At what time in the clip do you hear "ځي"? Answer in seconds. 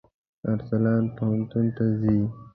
1.99-2.17